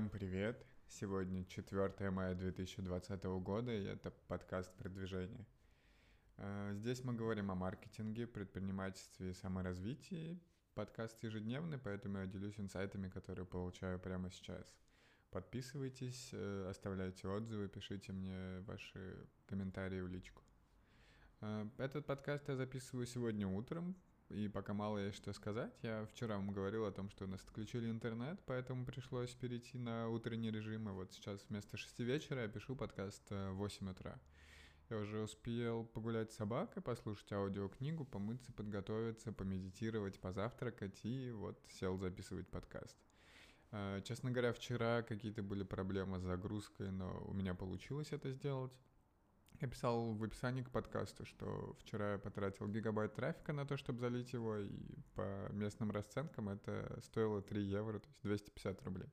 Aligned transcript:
Всем 0.00 0.08
привет! 0.08 0.64
Сегодня 0.88 1.44
4 1.44 2.10
мая 2.10 2.34
2020 2.34 3.22
года, 3.42 3.70
и 3.70 3.84
это 3.84 4.10
подкаст 4.28 4.74
продвижения. 4.76 5.46
А, 6.38 6.72
здесь 6.72 7.04
мы 7.04 7.12
говорим 7.12 7.50
о 7.50 7.54
маркетинге, 7.54 8.26
предпринимательстве 8.26 9.32
и 9.32 9.34
саморазвитии. 9.34 10.40
Подкаст 10.72 11.22
ежедневный, 11.22 11.76
поэтому 11.76 12.16
я 12.16 12.24
делюсь 12.24 12.58
инсайтами, 12.58 13.10
которые 13.10 13.44
получаю 13.44 14.00
прямо 14.00 14.30
сейчас. 14.30 14.74
Подписывайтесь, 15.30 16.30
э, 16.32 16.68
оставляйте 16.70 17.28
отзывы, 17.28 17.68
пишите 17.68 18.12
мне 18.12 18.60
ваши 18.60 19.28
комментарии 19.44 20.00
в 20.00 20.08
личку. 20.08 20.42
А, 21.42 21.68
этот 21.76 22.06
подкаст 22.06 22.48
я 22.48 22.56
записываю 22.56 23.06
сегодня 23.06 23.46
утром, 23.46 23.94
и 24.30 24.48
пока 24.48 24.72
мало 24.72 24.98
есть 24.98 25.16
что 25.16 25.32
сказать, 25.32 25.72
я 25.82 26.06
вчера 26.06 26.36
вам 26.36 26.52
говорил 26.52 26.86
о 26.86 26.92
том, 26.92 27.10
что 27.10 27.24
у 27.24 27.28
нас 27.28 27.42
отключили 27.42 27.90
интернет, 27.90 28.40
поэтому 28.46 28.84
пришлось 28.86 29.30
перейти 29.34 29.78
на 29.78 30.08
утренний 30.08 30.50
режим, 30.50 30.88
и 30.88 30.92
вот 30.92 31.12
сейчас 31.12 31.44
вместо 31.48 31.76
6 31.76 32.00
вечера 32.00 32.42
я 32.42 32.48
пишу 32.48 32.76
подкаст 32.76 33.28
в 33.30 33.52
8 33.54 33.90
утра. 33.90 34.18
Я 34.88 34.98
уже 34.98 35.20
успел 35.20 35.84
погулять 35.84 36.32
с 36.32 36.36
собакой, 36.36 36.82
послушать 36.82 37.30
аудиокнигу, 37.32 38.04
помыться, 38.04 38.52
подготовиться, 38.52 39.32
помедитировать, 39.32 40.18
позавтракать, 40.18 40.98
и 41.04 41.30
вот 41.30 41.60
сел 41.68 41.96
записывать 41.96 42.48
подкаст. 42.48 42.96
А, 43.72 44.00
честно 44.00 44.32
говоря, 44.32 44.52
вчера 44.52 45.02
какие-то 45.02 45.44
были 45.44 45.62
проблемы 45.62 46.18
с 46.18 46.22
загрузкой, 46.22 46.90
но 46.90 47.24
у 47.28 47.32
меня 47.32 47.54
получилось 47.54 48.08
это 48.10 48.32
сделать. 48.32 48.72
Я 49.60 49.68
писал 49.68 50.14
в 50.14 50.24
описании 50.24 50.62
к 50.62 50.70
подкасту, 50.70 51.26
что 51.26 51.76
вчера 51.80 52.12
я 52.12 52.18
потратил 52.18 52.66
гигабайт 52.66 53.14
трафика 53.14 53.52
на 53.52 53.66
то, 53.66 53.76
чтобы 53.76 54.00
залить 54.00 54.32
его, 54.32 54.56
и 54.56 54.70
по 55.14 55.48
местным 55.52 55.90
расценкам 55.90 56.48
это 56.48 56.98
стоило 57.02 57.42
3 57.42 57.62
евро, 57.62 57.98
то 57.98 58.08
есть 58.08 58.22
250 58.22 58.82
рублей. 58.84 59.08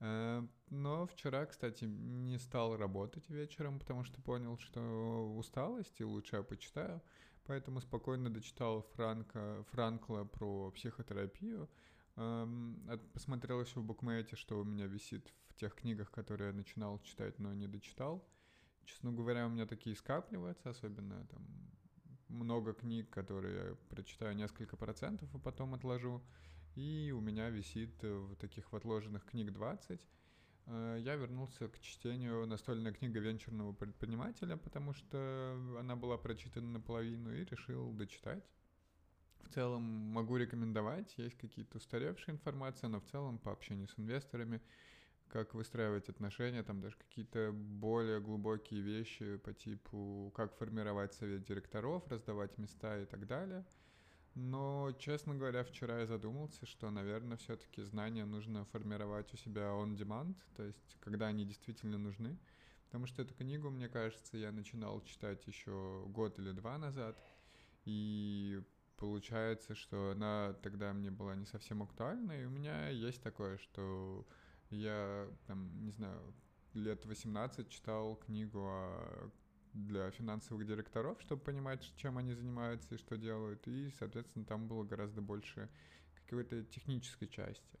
Э, 0.00 0.44
но 0.68 1.06
вчера, 1.06 1.46
кстати, 1.46 1.84
не 1.84 2.38
стал 2.38 2.76
работать 2.76 3.28
вечером, 3.30 3.78
потому 3.78 4.02
что 4.02 4.20
понял, 4.20 4.58
что 4.58 5.32
усталость, 5.36 6.00
и 6.00 6.04
лучше 6.04 6.36
я 6.36 6.42
почитаю. 6.42 7.00
Поэтому 7.44 7.80
спокойно 7.80 8.30
дочитал 8.30 8.82
Франка, 8.94 9.64
Франкла 9.70 10.24
про 10.24 10.72
психотерапию. 10.72 11.70
Эм, 12.16 12.82
посмотрел 13.12 13.60
еще 13.60 13.78
в 13.78 13.84
букмете, 13.84 14.34
что 14.34 14.60
у 14.60 14.64
меня 14.64 14.86
висит 14.86 15.32
в 15.50 15.54
тех 15.54 15.72
книгах, 15.76 16.10
которые 16.10 16.48
я 16.48 16.52
начинал 16.52 16.98
читать, 17.00 17.38
но 17.38 17.52
не 17.54 17.68
дочитал. 17.68 18.26
Честно 18.84 19.12
говоря, 19.12 19.46
у 19.46 19.50
меня 19.50 19.66
такие 19.66 19.96
скапливаются, 19.96 20.70
особенно 20.70 21.26
там 21.26 21.46
много 22.28 22.72
книг, 22.72 23.10
которые 23.10 23.54
я 23.54 23.76
прочитаю 23.90 24.34
несколько 24.34 24.76
процентов, 24.76 25.34
и 25.34 25.38
потом 25.38 25.74
отложу. 25.74 26.22
И 26.74 27.12
у 27.14 27.20
меня 27.20 27.50
висит 27.50 28.02
э, 28.02 28.14
в 28.14 28.34
таких 28.36 28.72
вот 28.72 28.82
отложенных 28.82 29.24
книг 29.26 29.52
20. 29.52 30.00
Э, 30.66 30.96
я 31.00 31.16
вернулся 31.16 31.68
к 31.68 31.78
чтению 31.80 32.46
настольной 32.46 32.92
книги 32.94 33.18
венчурного 33.18 33.72
предпринимателя, 33.72 34.56
потому 34.56 34.94
что 34.94 35.58
она 35.78 35.96
была 35.96 36.16
прочитана 36.16 36.68
наполовину, 36.68 37.32
и 37.34 37.44
решил 37.44 37.92
дочитать. 37.92 38.44
В 39.42 39.48
целом 39.50 39.82
могу 39.82 40.36
рекомендовать, 40.38 41.12
есть 41.18 41.36
какие-то 41.36 41.76
устаревшие 41.76 42.34
информации, 42.34 42.86
но 42.86 43.00
в 43.00 43.04
целом 43.04 43.38
по 43.38 43.52
общению 43.52 43.88
с 43.88 43.98
инвесторами 43.98 44.62
как 45.32 45.54
выстраивать 45.54 46.08
отношения, 46.10 46.62
там 46.62 46.80
даже 46.80 46.96
какие-то 46.96 47.52
более 47.52 48.20
глубокие 48.20 48.82
вещи 48.82 49.36
по 49.38 49.54
типу, 49.54 50.30
как 50.36 50.54
формировать 50.56 51.14
совет 51.14 51.44
директоров, 51.44 52.06
раздавать 52.08 52.58
места 52.58 53.00
и 53.00 53.06
так 53.06 53.26
далее. 53.26 53.64
Но, 54.34 54.92
честно 54.98 55.34
говоря, 55.34 55.64
вчера 55.64 56.00
я 56.00 56.06
задумался, 56.06 56.66
что, 56.66 56.90
наверное, 56.90 57.36
все-таки 57.38 57.82
знания 57.82 58.24
нужно 58.24 58.64
формировать 58.66 59.32
у 59.32 59.36
себя 59.36 59.62
on 59.62 59.96
demand, 59.96 60.36
то 60.54 60.62
есть 60.64 60.96
когда 61.00 61.28
они 61.28 61.44
действительно 61.44 61.98
нужны. 61.98 62.38
Потому 62.86 63.06
что 63.06 63.22
эту 63.22 63.34
книгу, 63.34 63.70
мне 63.70 63.88
кажется, 63.88 64.36
я 64.36 64.52
начинал 64.52 65.02
читать 65.02 65.46
еще 65.46 66.04
год 66.08 66.38
или 66.38 66.52
два 66.52 66.76
назад, 66.76 67.18
и 67.86 68.62
получается, 68.98 69.74
что 69.74 70.10
она 70.10 70.54
тогда 70.62 70.92
мне 70.92 71.10
была 71.10 71.34
не 71.34 71.46
совсем 71.46 71.82
актуальна, 71.82 72.32
и 72.32 72.44
у 72.44 72.50
меня 72.50 72.88
есть 72.88 73.22
такое, 73.22 73.56
что 73.56 74.26
я, 74.72 75.28
там, 75.46 75.84
не 75.84 75.90
знаю, 75.90 76.34
лет 76.74 77.04
18 77.04 77.68
читал 77.68 78.16
книгу 78.16 78.60
о 78.60 79.30
для 79.74 80.10
финансовых 80.10 80.66
директоров, 80.66 81.20
чтобы 81.22 81.42
понимать, 81.42 81.92
чем 81.96 82.18
они 82.18 82.34
занимаются 82.34 82.94
и 82.94 82.98
что 82.98 83.16
делают. 83.16 83.66
И, 83.66 83.90
соответственно, 83.98 84.44
там 84.44 84.68
было 84.68 84.84
гораздо 84.84 85.22
больше 85.22 85.70
какой-то 86.26 86.62
технической 86.64 87.28
части. 87.28 87.78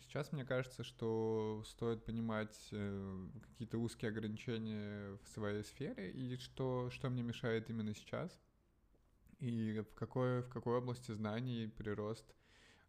Сейчас 0.00 0.32
мне 0.32 0.44
кажется, 0.44 0.84
что 0.84 1.62
стоит 1.66 2.04
понимать 2.04 2.68
э, 2.72 3.28
какие-то 3.42 3.78
узкие 3.78 4.10
ограничения 4.10 5.18
в 5.22 5.28
своей 5.28 5.64
сфере 5.64 6.10
и 6.10 6.36
что, 6.36 6.90
что 6.90 7.08
мне 7.08 7.22
мешает 7.22 7.70
именно 7.70 7.94
сейчас, 7.94 8.38
и 9.40 9.80
в 9.80 9.94
какой, 9.94 10.42
в 10.42 10.48
какой 10.48 10.78
области 10.78 11.12
знаний 11.12 11.68
прирост 11.68 12.34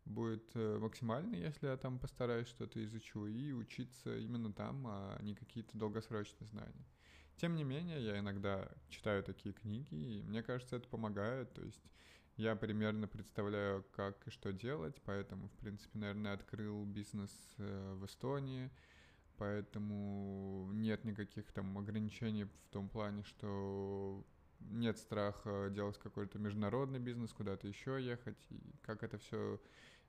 будет 0.05 0.55
э, 0.55 0.77
максимальный, 0.79 1.39
если 1.39 1.67
я 1.67 1.77
там 1.77 1.99
постараюсь 1.99 2.47
что-то 2.47 2.83
изучу, 2.85 3.25
и 3.25 3.51
учиться 3.51 4.17
именно 4.17 4.53
там, 4.53 4.85
а 4.88 5.17
не 5.21 5.35
какие-то 5.35 5.77
долгосрочные 5.77 6.47
знания. 6.47 6.85
Тем 7.38 7.55
не 7.55 7.63
менее, 7.63 8.03
я 8.03 8.19
иногда 8.19 8.69
читаю 8.89 9.23
такие 9.23 9.53
книги, 9.53 9.95
и 9.95 10.23
мне 10.23 10.41
кажется, 10.41 10.77
это 10.77 10.88
помогает, 10.88 11.53
то 11.53 11.63
есть 11.63 11.83
я 12.38 12.55
примерно 12.55 13.07
представляю, 13.07 13.83
как 13.91 14.27
и 14.27 14.29
что 14.29 14.53
делать, 14.53 15.01
поэтому, 15.03 15.47
в 15.49 15.53
принципе, 15.53 15.99
наверное, 15.99 16.33
открыл 16.33 16.85
бизнес 16.85 17.31
э, 17.57 17.94
в 17.95 18.05
Эстонии, 18.05 18.69
поэтому 19.38 20.69
нет 20.73 21.03
никаких 21.03 21.51
там 21.51 21.77
ограничений 21.77 22.45
в 22.45 22.69
том 22.71 22.89
плане, 22.89 23.23
что 23.23 24.25
нет 24.59 24.97
страха 24.97 25.69
делать 25.71 25.97
какой-то 25.97 26.39
международный 26.39 26.99
бизнес, 26.99 27.33
куда-то 27.33 27.67
еще 27.67 28.03
ехать, 28.03 28.45
и 28.49 28.61
как 28.81 29.03
это 29.03 29.17
все 29.17 29.59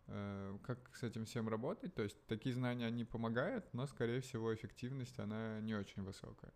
как 0.07 0.79
с 0.95 1.03
этим 1.03 1.25
всем 1.25 1.49
работать. 1.49 1.95
То 1.95 2.03
есть 2.03 2.17
такие 2.27 2.55
знания, 2.55 2.87
они 2.87 3.05
помогают, 3.05 3.73
но, 3.73 3.87
скорее 3.87 4.21
всего, 4.21 4.55
эффективность, 4.55 5.19
она 5.19 5.61
не 5.61 5.75
очень 5.75 6.03
высокая. 6.03 6.53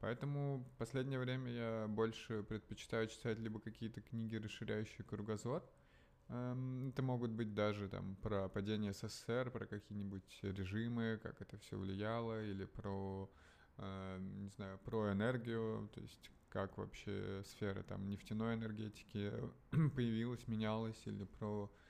Поэтому 0.00 0.64
в 0.74 0.78
последнее 0.78 1.18
время 1.18 1.50
я 1.50 1.86
больше 1.88 2.42
предпочитаю 2.42 3.08
читать 3.08 3.38
либо 3.38 3.60
какие-то 3.60 4.00
книги, 4.00 4.36
расширяющие 4.36 5.04
кругозор. 5.04 5.64
Эм, 6.28 6.90
это 6.90 7.02
могут 7.02 7.30
быть 7.32 7.54
даже 7.54 7.88
там 7.88 8.16
про 8.16 8.48
падение 8.48 8.92
СССР, 8.92 9.50
про 9.50 9.66
какие-нибудь 9.66 10.38
режимы, 10.42 11.18
как 11.22 11.40
это 11.40 11.56
все 11.58 11.76
влияло, 11.76 12.44
или 12.44 12.64
про, 12.64 13.30
эм, 13.78 14.42
не 14.42 14.50
знаю, 14.50 14.78
про 14.78 15.12
энергию, 15.12 15.88
то 15.94 16.00
есть 16.00 16.30
как 16.48 16.78
вообще 16.78 17.42
сфера 17.44 17.82
там 17.82 18.08
нефтяной 18.08 18.54
энергетики 18.54 19.32
появилась, 19.94 20.46
менялась, 20.46 21.00
или 21.06 21.24
про 21.24 21.70
Э, 21.70 21.87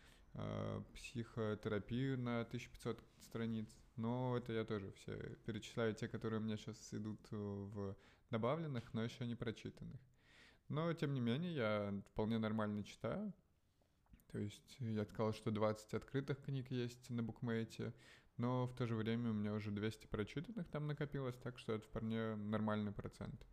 психотерапию 0.95 2.19
на 2.19 2.41
1500 2.43 3.03
страниц. 3.23 3.69
Но 3.97 4.37
это 4.37 4.53
я 4.53 4.65
тоже 4.65 4.93
все 4.93 5.17
перечисляю, 5.45 5.95
те, 5.95 6.09
которые 6.09 6.41
у 6.41 6.45
меня 6.45 6.57
сейчас 6.57 6.95
идут 6.95 7.21
в 7.31 7.97
добавленных, 8.31 8.95
но 8.95 9.03
еще 9.03 9.27
не 9.27 9.35
прочитанных. 9.35 10.01
Но, 10.69 10.93
тем 10.93 11.15
не 11.15 11.21
менее, 11.21 11.55
я 11.55 12.03
вполне 12.11 12.39
нормально 12.39 12.85
читаю. 12.85 13.33
То 14.31 14.39
есть 14.39 14.77
я 14.81 15.05
сказал, 15.07 15.33
что 15.33 15.51
20 15.51 15.95
открытых 15.95 16.43
книг 16.43 16.71
есть 16.71 17.09
на 17.09 17.23
букмейте, 17.23 17.95
но 18.37 18.67
в 18.67 18.75
то 18.75 18.87
же 18.87 18.95
время 18.95 19.31
у 19.31 19.33
меня 19.33 19.55
уже 19.55 19.71
200 19.71 20.07
прочитанных 20.07 20.69
там 20.69 20.87
накопилось, 20.87 21.37
так 21.37 21.59
что 21.59 21.73
это 21.73 21.87
вполне 21.87 22.37
нормальный 22.37 22.93
процент. 22.93 23.47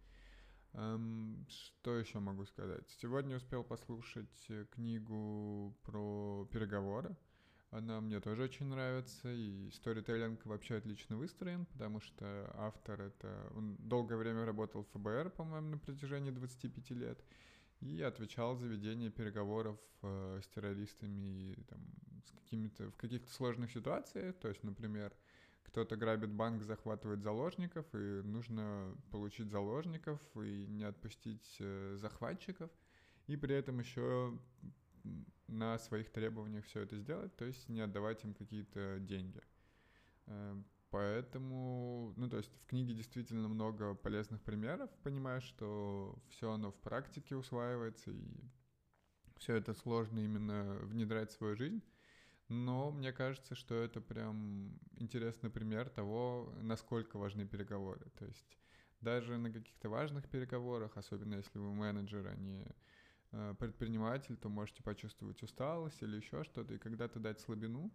Эм, 0.77 1.45
что 1.47 1.97
еще 1.97 2.19
могу 2.19 2.45
сказать? 2.45 2.83
Сегодня 3.01 3.37
успел 3.37 3.63
послушать 3.63 4.45
э, 4.49 4.65
книгу 4.71 5.73
про 5.83 6.45
переговоры. 6.51 7.15
Она 7.71 8.01
мне 8.01 8.19
тоже 8.19 8.43
очень 8.43 8.65
нравится, 8.65 9.31
и 9.31 9.69
сторителлинг 9.71 10.45
вообще 10.45 10.75
отлично 10.75 11.15
выстроен, 11.15 11.65
потому 11.65 12.01
что 12.01 12.53
автор 12.57 13.01
это... 13.01 13.49
Он 13.55 13.77
долгое 13.79 14.17
время 14.17 14.45
работал 14.45 14.83
в 14.83 14.99
ФБР, 14.99 15.29
по-моему, 15.29 15.69
на 15.69 15.77
протяжении 15.77 16.31
25 16.31 16.89
лет, 16.91 17.23
и 17.79 18.01
отвечал 18.01 18.57
за 18.57 18.67
ведение 18.67 19.09
переговоров 19.09 19.79
э, 20.01 20.41
с 20.43 20.47
террористами 20.49 21.53
и, 21.53 21.63
там, 21.69 21.79
с 22.25 22.31
какими-то, 22.31 22.91
в 22.91 22.97
каких-то 22.97 23.31
сложных 23.31 23.71
ситуациях. 23.71 24.35
То 24.39 24.49
есть, 24.49 24.63
например, 24.63 25.13
кто-то 25.65 25.95
грабит 25.95 26.31
банк, 26.31 26.63
захватывает 26.63 27.21
заложников, 27.21 27.85
и 27.93 28.21
нужно 28.23 28.95
получить 29.11 29.49
заложников 29.49 30.21
и 30.35 30.65
не 30.67 30.83
отпустить 30.83 31.57
э, 31.59 31.95
захватчиков, 31.97 32.69
и 33.27 33.35
при 33.35 33.55
этом 33.55 33.79
еще 33.79 34.37
на 35.47 35.77
своих 35.77 36.11
требованиях 36.11 36.65
все 36.65 36.81
это 36.81 36.97
сделать, 36.97 37.35
то 37.35 37.45
есть 37.45 37.69
не 37.69 37.81
отдавать 37.81 38.23
им 38.23 38.33
какие-то 38.33 38.99
деньги. 38.99 39.41
Э, 40.27 40.55
поэтому, 40.89 42.13
ну, 42.15 42.29
то 42.29 42.37
есть 42.37 42.51
в 42.61 42.65
книге 42.67 42.93
действительно 42.93 43.47
много 43.47 43.95
полезных 43.95 44.41
примеров, 44.41 44.89
понимаешь, 45.03 45.43
что 45.43 46.17
все 46.29 46.51
оно 46.51 46.71
в 46.71 46.79
практике 46.79 47.35
усваивается, 47.35 48.11
и 48.11 48.23
все 49.37 49.55
это 49.55 49.73
сложно 49.73 50.19
именно 50.19 50.79
внедрять 50.83 51.31
в 51.31 51.33
свою 51.33 51.55
жизнь. 51.55 51.83
Но 52.47 52.91
мне 52.91 53.11
кажется, 53.11 53.55
что 53.55 53.75
это 53.75 54.01
прям 54.01 54.79
интересный 54.97 55.49
пример 55.49 55.89
того, 55.89 56.53
насколько 56.61 57.17
важны 57.17 57.45
переговоры. 57.45 58.05
То 58.19 58.25
есть 58.25 58.57
даже 59.01 59.37
на 59.37 59.51
каких-то 59.51 59.89
важных 59.89 60.29
переговорах, 60.29 60.95
особенно 60.95 61.35
если 61.35 61.57
вы 61.57 61.73
менеджер, 61.73 62.27
а 62.27 62.35
не 62.35 62.67
э, 63.31 63.55
предприниматель, 63.57 64.37
то 64.37 64.49
можете 64.49 64.83
почувствовать 64.83 65.41
усталость 65.41 66.01
или 66.03 66.17
еще 66.17 66.43
что-то, 66.43 66.75
и 66.75 66.77
когда-то 66.77 67.19
дать 67.19 67.39
слабину. 67.39 67.91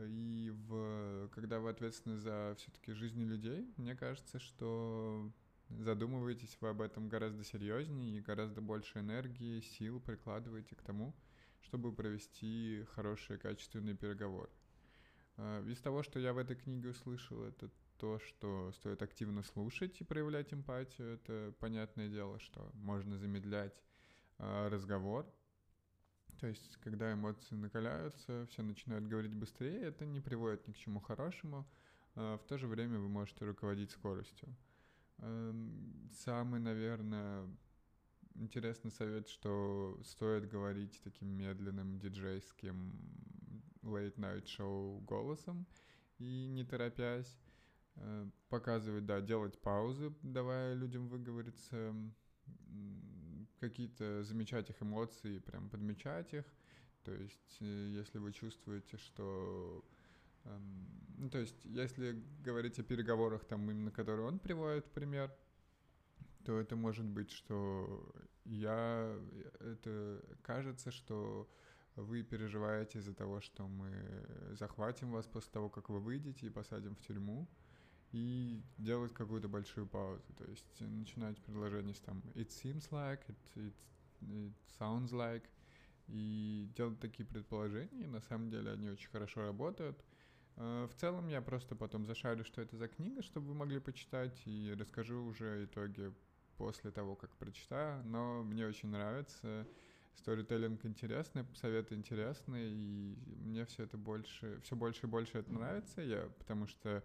И 0.00 0.52
в, 0.66 1.28
когда 1.28 1.60
вы 1.60 1.70
ответственны 1.70 2.18
за 2.18 2.56
все-таки 2.58 2.92
жизни 2.94 3.22
людей, 3.22 3.72
мне 3.76 3.94
кажется, 3.94 4.40
что 4.40 5.32
задумываетесь 5.68 6.56
вы 6.60 6.70
об 6.70 6.80
этом 6.80 7.08
гораздо 7.08 7.44
серьезнее 7.44 8.18
и 8.18 8.20
гораздо 8.20 8.60
больше 8.60 8.98
энергии, 8.98 9.60
сил 9.60 10.00
прикладываете 10.00 10.74
к 10.74 10.82
тому, 10.82 11.14
чтобы 11.64 11.92
провести 11.92 12.84
хорошие, 12.94 13.38
качественные 13.38 13.94
переговоры. 13.94 14.50
А, 15.36 15.64
из 15.66 15.80
того, 15.80 16.02
что 16.02 16.18
я 16.18 16.32
в 16.32 16.38
этой 16.38 16.56
книге 16.56 16.90
услышал, 16.90 17.42
это 17.42 17.70
то, 17.98 18.18
что 18.18 18.72
стоит 18.72 19.02
активно 19.02 19.42
слушать 19.42 20.00
и 20.00 20.04
проявлять 20.04 20.52
эмпатию. 20.52 21.14
Это 21.14 21.54
понятное 21.58 22.08
дело, 22.08 22.38
что 22.38 22.70
можно 22.74 23.18
замедлять 23.18 23.74
а, 24.38 24.68
разговор. 24.68 25.26
То 26.40 26.48
есть, 26.48 26.76
когда 26.78 27.12
эмоции 27.12 27.54
накаляются, 27.54 28.46
все 28.50 28.62
начинают 28.62 29.06
говорить 29.06 29.34
быстрее, 29.34 29.80
это 29.82 30.04
не 30.04 30.20
приводит 30.20 30.66
ни 30.66 30.72
к 30.72 30.76
чему 30.76 31.00
хорошему. 31.00 31.66
А, 32.16 32.36
в 32.38 32.44
то 32.44 32.58
же 32.58 32.66
время 32.66 32.98
вы 32.98 33.08
можете 33.08 33.44
руководить 33.44 33.90
скоростью. 33.90 34.54
Эм, 35.18 36.10
самый, 36.12 36.60
наверное, 36.60 37.48
интересный 38.34 38.90
совет, 38.90 39.28
что 39.28 39.98
стоит 40.04 40.48
говорить 40.48 41.00
таким 41.02 41.28
медленным 41.28 41.98
диджейским 41.98 42.98
late-night 43.82 44.46
шоу 44.46 45.00
голосом 45.00 45.66
и 46.18 46.46
не 46.48 46.64
торопясь, 46.64 47.38
э, 47.96 48.28
показывать, 48.48 49.06
да, 49.06 49.20
делать 49.20 49.58
паузы, 49.60 50.14
давая 50.22 50.74
людям 50.74 51.08
выговориться, 51.08 51.94
какие-то 53.60 54.22
замечать 54.24 54.70
их 54.70 54.82
эмоции, 54.82 55.38
прям 55.38 55.70
подмечать 55.70 56.34
их. 56.34 56.44
То 57.02 57.12
есть, 57.12 57.58
э, 57.60 57.90
если 57.92 58.18
вы 58.18 58.32
чувствуете, 58.32 58.96
что 58.96 59.84
эм, 60.44 60.88
ну, 61.18 61.30
то 61.30 61.38
есть, 61.38 61.64
если 61.64 62.22
говорить 62.42 62.78
о 62.78 62.82
переговорах, 62.82 63.44
там, 63.44 63.70
именно 63.70 63.90
которые 63.90 64.26
он 64.26 64.38
приводит 64.38 64.84
пример, 64.92 65.34
то 66.44 66.58
это 66.60 66.76
может 66.76 67.06
быть, 67.06 67.30
что 67.30 68.12
я... 68.44 69.18
Это 69.60 70.22
кажется, 70.42 70.90
что 70.90 71.48
вы 71.96 72.22
переживаете 72.22 72.98
из-за 72.98 73.14
того, 73.14 73.40
что 73.40 73.66
мы 73.66 73.90
захватим 74.52 75.12
вас 75.12 75.26
после 75.26 75.50
того, 75.52 75.68
как 75.68 75.88
вы 75.88 76.00
выйдете 76.00 76.46
и 76.46 76.50
посадим 76.50 76.94
в 76.94 77.00
тюрьму, 77.00 77.48
и 78.12 78.62
делать 78.78 79.14
какую-то 79.14 79.48
большую 79.48 79.86
паузу. 79.86 80.32
То 80.36 80.44
есть 80.44 80.80
начинать 80.80 81.40
предложение 81.42 81.94
с 81.94 82.00
там 82.00 82.22
«it 82.34 82.48
seems 82.48 82.90
like», 82.90 83.22
it, 83.26 83.36
it, 83.56 83.74
it 84.22 84.52
sounds 84.78 85.10
like», 85.10 85.44
и 86.08 86.70
делать 86.76 87.00
такие 87.00 87.26
предположения, 87.26 88.06
на 88.06 88.20
самом 88.20 88.50
деле 88.50 88.72
они 88.72 88.90
очень 88.90 89.08
хорошо 89.08 89.42
работают. 89.42 90.04
Э, 90.56 90.86
в 90.90 90.94
целом 90.94 91.28
я 91.28 91.40
просто 91.40 91.74
потом 91.74 92.04
зашарю, 92.06 92.44
что 92.44 92.60
это 92.60 92.76
за 92.76 92.88
книга, 92.88 93.22
чтобы 93.22 93.48
вы 93.48 93.54
могли 93.54 93.80
почитать, 93.80 94.40
и 94.44 94.74
расскажу 94.78 95.24
уже 95.24 95.64
итоги 95.64 96.12
после 96.56 96.90
того, 96.90 97.16
как 97.16 97.30
прочитаю, 97.36 98.04
но 98.04 98.42
мне 98.42 98.66
очень 98.66 98.88
нравится. 98.88 99.66
Сторителлинг 100.16 100.84
интересный, 100.86 101.44
советы 101.54 101.94
интересные, 101.96 102.70
и 102.70 103.16
мне 103.40 103.64
все 103.66 103.82
это 103.82 103.98
больше, 103.98 104.60
все 104.62 104.76
больше 104.76 105.06
и 105.06 105.10
больше 105.10 105.38
это 105.38 105.52
нравится, 105.52 106.02
я, 106.02 106.30
потому 106.38 106.66
что 106.68 107.02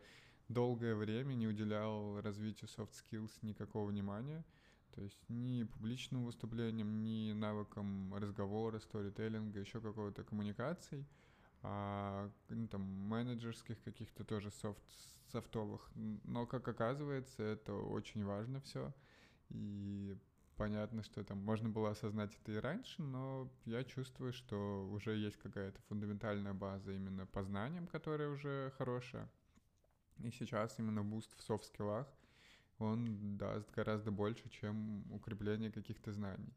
долгое 0.48 0.96
время 0.96 1.34
не 1.34 1.48
уделял 1.48 2.22
развитию 2.22 2.70
soft 2.70 2.92
skills 2.92 3.32
никакого 3.42 3.90
внимания, 3.90 4.46
то 4.94 5.02
есть 5.02 5.20
ни 5.28 5.64
публичным 5.64 6.26
выступлениям, 6.26 7.04
ни 7.04 7.34
навыкам 7.34 8.14
разговора, 8.16 8.80
сторителлинга, 8.80 9.60
еще 9.60 9.82
какого-то 9.82 10.24
коммуникаций, 10.24 11.06
а, 11.62 12.30
ну, 12.50 12.68
там, 12.68 12.82
менеджерских 12.82 13.82
каких-то 13.84 14.24
тоже 14.24 14.52
софт, 14.52 14.84
софтовых. 15.32 15.90
Но, 15.96 16.46
как 16.46 16.68
оказывается, 16.68 17.44
это 17.44 17.74
очень 17.74 18.24
важно 18.24 18.62
все. 18.62 18.94
И 19.50 20.18
понятно, 20.56 21.04
что 21.04 21.24
там 21.24 21.44
можно 21.44 21.70
было 21.70 21.92
осознать 21.92 22.38
это 22.42 22.52
и 22.52 22.58
раньше, 22.58 23.02
но 23.02 23.50
я 23.66 23.84
чувствую, 23.84 24.34
что 24.34 24.88
уже 24.92 25.16
есть 25.16 25.38
какая-то 25.38 25.82
фундаментальная 25.84 26.54
база 26.54 26.92
именно 26.92 27.26
по 27.26 27.44
знаниям, 27.44 27.88
которая 27.88 28.30
уже 28.30 28.74
хорошая. 28.78 29.30
И 30.18 30.32
сейчас 30.32 30.78
именно 30.80 31.04
boost 31.04 31.36
в 31.38 31.42
soft 31.42 31.61
skill-ах, 31.61 32.08
он 32.78 33.38
даст 33.38 33.72
гораздо 33.72 34.12
больше, 34.12 34.50
чем 34.50 35.10
укрепление 35.12 35.72
каких-то 35.72 36.12
знаний. 36.12 36.54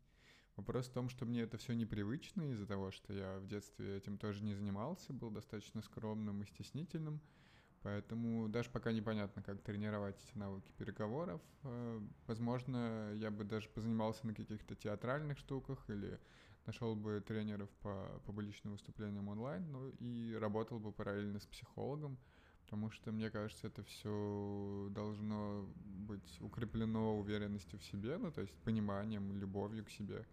Вопрос 0.57 0.89
в 0.89 0.93
том, 0.93 1.09
что 1.09 1.25
мне 1.25 1.43
это 1.43 1.57
все 1.57 1.73
непривычно 1.75 2.51
из-за 2.51 2.67
того, 2.67 2.91
что 2.91 3.13
я 3.13 3.39
в 3.39 3.47
детстве 3.47 3.97
этим 3.97 4.19
тоже 4.19 4.45
не 4.45 4.55
занимался, 4.55 5.13
был 5.13 5.31
достаточно 5.31 5.81
скромным 5.81 6.43
и 6.43 6.47
стеснительным— 6.47 7.21
Поэтому 7.83 8.49
даже 8.49 8.71
пока 8.71 8.93
непонятно, 8.93 9.43
как 9.43 9.61
тренировать 9.63 10.17
эти 10.25 10.39
навыки 10.39 10.73
переговоров. 10.79 11.41
Э, 11.65 12.01
возможно, 12.27 13.13
я 13.15 13.31
бы 13.31 13.45
даже 13.45 13.69
позанимался 13.69 14.27
на 14.27 14.35
каких-то 14.35 14.77
театральных 14.77 15.39
штуках 15.39 15.85
или 15.89 16.21
нашел 16.67 16.95
бы 16.95 17.21
тренеров 17.21 17.69
по 17.81 18.21
публичным 18.25 18.75
выступлениям 18.75 19.29
онлайн, 19.29 19.71
ну 19.73 19.89
и 19.99 20.35
работал 20.35 20.79
бы 20.79 20.93
параллельно 20.93 21.41
с 21.41 21.47
психологом, 21.47 22.19
потому 22.65 22.91
что, 22.91 23.11
мне 23.11 23.31
кажется, 23.31 23.67
это 23.67 23.83
все 23.83 24.89
должно 24.93 25.69
быть 25.75 26.41
укреплено 26.41 27.19
уверенностью 27.19 27.81
в 27.81 27.85
себе, 27.85 28.17
ну 28.17 28.31
то 28.31 28.43
есть 28.43 28.55
пониманием, 28.63 29.37
любовью 29.37 29.85
к 29.85 29.91
себе 29.91 30.25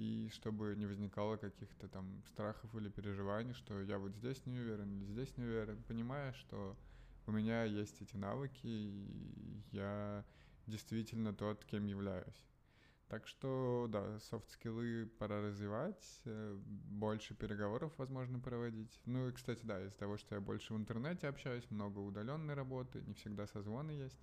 и 0.00 0.30
чтобы 0.30 0.74
не 0.76 0.86
возникало 0.86 1.36
каких-то 1.36 1.86
там 1.86 2.22
страхов 2.26 2.74
или 2.74 2.88
переживаний, 2.88 3.52
что 3.52 3.80
я 3.82 3.98
вот 3.98 4.14
здесь 4.16 4.46
не 4.46 4.58
уверен 4.58 4.90
или 4.96 5.04
здесь 5.12 5.36
не 5.36 5.44
уверен, 5.44 5.82
понимая, 5.82 6.32
что 6.32 6.78
у 7.26 7.32
меня 7.32 7.64
есть 7.64 8.00
эти 8.00 8.16
навыки, 8.16 8.62
и 8.64 9.62
я 9.72 10.24
действительно 10.66 11.34
тот, 11.34 11.66
кем 11.66 11.84
являюсь. 11.84 12.46
Так 13.08 13.26
что, 13.26 13.88
да, 13.90 14.18
софт-скиллы 14.20 15.06
пора 15.18 15.42
развивать, 15.42 16.22
э, 16.24 16.56
больше 16.62 17.34
переговоров, 17.34 17.92
возможно, 17.98 18.38
проводить. 18.38 19.00
Ну 19.04 19.28
и, 19.28 19.32
кстати, 19.32 19.60
да, 19.64 19.84
из-за 19.84 19.96
того, 19.98 20.16
что 20.16 20.36
я 20.36 20.40
больше 20.40 20.72
в 20.72 20.76
интернете 20.78 21.26
общаюсь, 21.28 21.68
много 21.70 21.98
удаленной 21.98 22.54
работы, 22.54 23.02
не 23.02 23.12
всегда 23.14 23.46
созвоны 23.46 23.90
есть. 23.90 24.20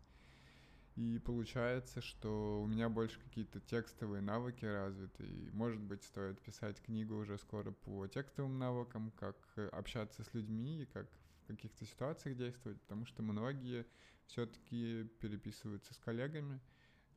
И 0.98 1.20
получается, 1.20 2.01
что 2.01 2.60
у 2.60 2.66
меня 2.66 2.89
больше 2.89 3.20
какие-то 3.20 3.60
текстовые 3.60 4.20
навыки 4.20 4.66
развиты. 4.66 5.27
И, 5.27 5.51
может 5.51 5.80
быть, 5.80 6.04
стоит 6.04 6.42
писать 6.42 6.82
книгу 6.82 7.16
уже 7.16 7.38
скоро 7.38 7.70
по 7.70 8.08
текстовым 8.08 8.58
навыкам, 8.58 9.12
как 9.12 9.38
общаться 9.74 10.24
с 10.24 10.34
людьми 10.34 10.82
и 10.82 10.86
как 10.88 11.08
в 11.44 11.48
каких-то 11.50 11.86
ситуациях 11.86 12.36
действовать, 12.36 12.82
потому 12.82 13.06
что 13.06 13.22
многие 13.22 13.86
все-таки 14.25 15.04
переписываются 15.22 15.94
с 15.94 15.98
коллегами 16.00 16.60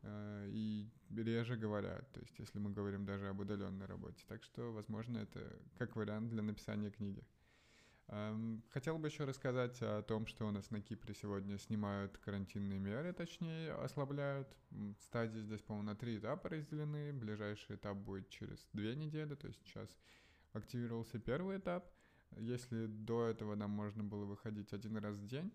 э, 0.02 0.48
и 0.52 0.86
реже 1.16 1.56
говорят, 1.56 2.12
то 2.12 2.20
есть 2.20 2.38
если 2.38 2.58
мы 2.58 2.70
говорим 2.70 3.06
даже 3.06 3.28
об 3.28 3.40
удаленной 3.40 3.86
работе. 3.86 4.22
Так 4.28 4.44
что, 4.44 4.72
возможно, 4.72 5.16
это 5.16 5.58
как 5.78 5.96
вариант 5.96 6.28
для 6.28 6.42
написания 6.42 6.90
книги. 6.90 7.24
Хотел 8.70 8.98
бы 8.98 9.06
еще 9.06 9.22
рассказать 9.22 9.80
о 9.82 10.02
том, 10.02 10.26
что 10.26 10.48
у 10.48 10.50
нас 10.50 10.72
на 10.72 10.80
Кипре 10.80 11.14
сегодня 11.14 11.56
снимают 11.58 12.18
карантинные 12.18 12.80
меры, 12.80 13.12
точнее 13.12 13.72
ослабляют. 13.74 14.48
Стадии 14.98 15.40
здесь, 15.40 15.62
по-моему, 15.62 15.90
на 15.90 15.94
три 15.94 16.18
этапа 16.18 16.48
разделены. 16.48 17.12
Ближайший 17.12 17.76
этап 17.76 17.96
будет 17.98 18.28
через 18.28 18.66
две 18.72 18.96
недели, 18.96 19.36
то 19.36 19.46
есть 19.46 19.60
сейчас 19.64 19.88
активировался 20.52 21.20
первый 21.20 21.58
этап. 21.58 21.88
Если 22.36 22.86
до 22.86 23.26
этого 23.26 23.54
нам 23.54 23.70
можно 23.70 24.02
было 24.02 24.24
выходить 24.24 24.72
один 24.72 24.96
раз 24.96 25.16
в 25.16 25.26
день, 25.28 25.52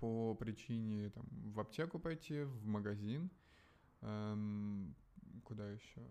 по 0.00 0.34
причине 0.34 1.10
там, 1.10 1.26
в 1.30 1.60
аптеку 1.60 2.00
пойти, 2.00 2.42
в 2.42 2.66
магазин, 2.66 3.30
эм, 4.00 4.96
куда 5.44 5.70
еще 5.70 6.02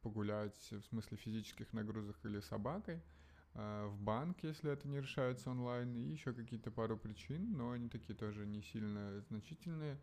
погулять, 0.00 0.56
в 0.70 0.82
смысле 0.82 1.16
физических 1.16 1.72
нагрузок 1.72 2.24
или 2.24 2.38
собакой– 2.38 3.02
в 3.56 3.96
банк, 4.00 4.42
если 4.42 4.70
это 4.70 4.86
не 4.86 5.00
решается 5.00 5.50
онлайн, 5.50 5.94
и 5.94 6.00
еще 6.00 6.32
какие-то 6.34 6.70
пару 6.70 6.98
причин, 6.98 7.56
но 7.56 7.70
они 7.70 7.88
такие 7.88 8.14
тоже 8.14 8.46
не 8.46 8.62
сильно 8.62 9.20
значительные. 9.22 9.98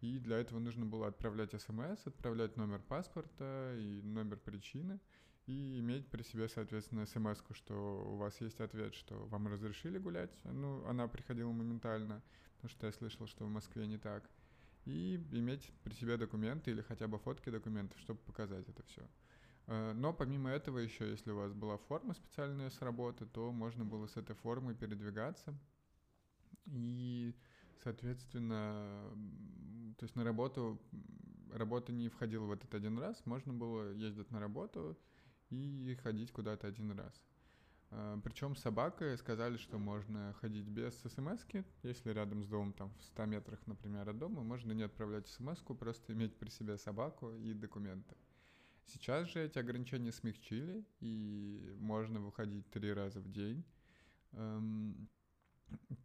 И 0.00 0.18
для 0.18 0.38
этого 0.38 0.58
нужно 0.58 0.86
было 0.86 1.08
отправлять 1.08 1.50
смс, 1.60 2.06
отправлять 2.06 2.56
номер 2.56 2.80
паспорта 2.80 3.74
и 3.78 4.02
номер 4.02 4.38
причины, 4.38 5.00
и 5.46 5.78
иметь 5.80 6.08
при 6.08 6.22
себе, 6.22 6.48
соответственно, 6.48 7.06
смс 7.06 7.42
что 7.52 8.04
у 8.06 8.16
вас 8.16 8.40
есть 8.40 8.60
ответ, 8.60 8.94
что 8.94 9.26
вам 9.26 9.46
разрешили 9.46 9.98
гулять. 9.98 10.32
Ну, 10.44 10.84
она 10.86 11.06
приходила 11.06 11.52
моментально, 11.52 12.22
потому 12.56 12.70
что 12.70 12.86
я 12.86 12.92
слышал, 12.92 13.26
что 13.26 13.44
в 13.44 13.50
Москве 13.50 13.86
не 13.86 13.98
так. 13.98 14.28
И 14.86 15.16
иметь 15.32 15.72
при 15.82 15.94
себе 15.94 16.16
документы 16.16 16.70
или 16.70 16.80
хотя 16.80 17.08
бы 17.08 17.18
фотки 17.18 17.50
документов, 17.50 17.98
чтобы 18.00 18.20
показать 18.20 18.68
это 18.68 18.82
все. 18.84 19.02
Э, 19.66 19.92
но 19.92 20.12
помимо 20.12 20.50
этого 20.50 20.78
еще, 20.78 21.10
если 21.10 21.30
у 21.30 21.36
вас 21.36 21.52
была 21.52 21.76
форма 21.76 22.14
специальная 22.14 22.70
с 22.70 22.80
работы, 22.80 23.26
то 23.26 23.52
можно 23.52 23.84
было 23.84 24.06
с 24.06 24.16
этой 24.16 24.36
формой 24.36 24.74
передвигаться. 24.74 25.54
И, 26.66 27.34
соответственно, 27.82 29.10
то 29.98 30.04
есть 30.04 30.16
на 30.16 30.24
работу, 30.24 30.80
работа 31.52 31.92
не 31.92 32.08
входила 32.08 32.44
в 32.44 32.52
этот 32.52 32.74
один 32.74 32.98
раз, 32.98 33.24
можно 33.24 33.52
было 33.52 33.92
ездить 33.92 34.30
на 34.30 34.40
работу 34.40 34.98
и 35.50 35.96
ходить 36.02 36.32
куда-то 36.32 36.66
один 36.66 36.92
раз. 36.92 37.22
Э, 37.90 38.18
Причем 38.22 38.56
с 38.56 38.60
собакой 38.60 39.16
сказали, 39.18 39.56
что 39.56 39.78
можно 39.78 40.34
ходить 40.40 40.66
без 40.66 40.94
смс 41.00 41.44
если 41.82 42.10
рядом 42.10 42.42
с 42.42 42.46
домом, 42.46 42.72
там 42.72 42.92
в 42.98 43.04
100 43.04 43.24
метрах, 43.26 43.66
например, 43.66 44.08
от 44.08 44.18
дома, 44.18 44.42
можно 44.42 44.72
не 44.72 44.82
отправлять 44.82 45.28
смс 45.28 45.60
просто 45.60 46.12
иметь 46.12 46.36
при 46.36 46.50
себе 46.50 46.78
собаку 46.78 47.32
и 47.32 47.52
документы. 47.52 48.16
Сейчас 48.86 49.28
же 49.28 49.44
эти 49.44 49.58
ограничения 49.58 50.12
смягчили, 50.12 50.84
и 51.00 51.74
можно 51.78 52.20
выходить 52.20 52.70
три 52.70 52.92
раза 52.92 53.20
в 53.20 53.30
день. 53.30 53.64
Эм, 54.32 55.08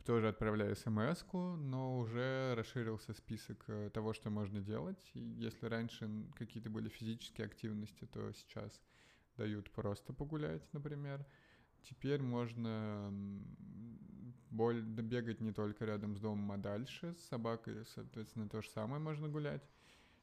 тоже 0.05 0.29
отправляю 0.29 0.75
смс 0.75 1.23
но 1.31 1.99
уже 1.99 2.55
расширился 2.55 3.13
список 3.13 3.63
э, 3.67 3.89
того, 3.93 4.13
что 4.13 4.29
можно 4.29 4.61
делать. 4.61 5.11
Если 5.13 5.67
раньше 5.67 6.09
какие-то 6.35 6.69
были 6.69 6.89
физические 6.89 7.45
активности, 7.45 8.05
то 8.05 8.31
сейчас 8.33 8.81
дают 9.37 9.71
просто 9.71 10.13
погулять, 10.13 10.63
например. 10.73 11.25
Теперь 11.83 12.21
можно 12.21 13.11
боль, 14.49 14.81
бегать 14.81 15.41
не 15.41 15.51
только 15.51 15.85
рядом 15.85 16.15
с 16.15 16.19
домом, 16.19 16.51
а 16.51 16.57
дальше 16.57 17.15
с 17.15 17.27
собакой, 17.27 17.85
соответственно, 17.85 18.49
то 18.49 18.61
же 18.61 18.69
самое 18.69 19.01
можно 19.01 19.29
гулять. 19.29 19.63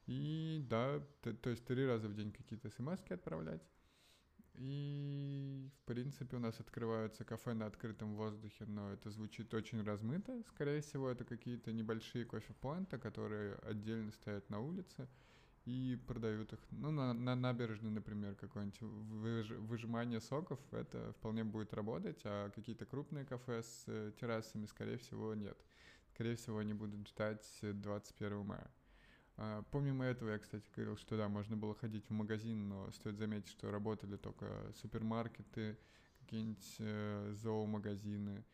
И 0.08 0.64
да, 0.70 1.00
то, 1.20 1.34
то 1.34 1.50
есть 1.50 1.66
три 1.66 1.86
раза 1.86 2.08
в 2.08 2.14
день 2.14 2.32
какие-то 2.32 2.70
смс 2.70 2.98
отправлять. 3.10 3.60
И, 4.54 5.70
в 5.76 5.86
принципе, 5.86 6.36
у 6.36 6.40
нас 6.40 6.58
открываются 6.60 7.24
кафе 7.24 7.52
на 7.52 7.66
открытом 7.66 8.16
воздухе, 8.16 8.64
но 8.64 8.90
это 8.90 9.10
звучит 9.10 9.52
очень 9.52 9.84
размыто. 9.84 10.42
Скорее 10.48 10.80
всего, 10.80 11.10
это 11.10 11.26
какие-то 11.26 11.72
небольшие 11.72 12.24
кофе-поинты, 12.24 12.98
которые 12.98 13.56
отдельно 13.56 14.10
стоят 14.10 14.48
на 14.48 14.60
улице 14.60 15.06
и 15.66 15.98
продают 16.06 16.54
их. 16.54 16.58
Ну, 16.70 16.90
на, 16.90 17.12
на 17.12 17.34
набережной, 17.36 17.90
например, 17.90 18.34
какое-нибудь 18.34 18.80
выж, 18.80 19.50
выжимание 19.50 20.22
соков, 20.22 20.58
это 20.72 21.12
вполне 21.18 21.44
будет 21.44 21.74
работать, 21.74 22.22
а 22.24 22.48
какие-то 22.48 22.86
крупные 22.86 23.26
кафе 23.26 23.62
с 23.62 23.84
э, 23.86 24.12
террасами, 24.18 24.64
скорее 24.64 24.96
всего, 24.96 25.34
нет. 25.34 25.58
Скорее 26.14 26.34
всего, 26.36 26.58
они 26.58 26.72
будут 26.72 27.06
ждать 27.06 27.46
21 27.60 28.46
мая. 28.46 28.70
А, 29.40 29.62
помимо 29.71 30.04
этого, 30.04 30.30
я, 30.30 30.38
кстати, 30.38 30.68
говорил, 30.75 30.97
что 30.97 31.16
да, 31.16 31.28
можно 31.28 31.57
было 31.57 31.73
ходить 31.76 32.04
в 32.09 32.12
магазин, 32.12 32.68
но 32.68 32.90
стоит 32.90 33.18
заметить, 33.18 33.49
что 33.49 33.71
работали 33.71 34.16
только 34.16 34.73
супермаркеты, 34.80 35.78
какие-нибудь 36.18 36.76
э, 36.80 37.35
зоомагазины 37.37 38.45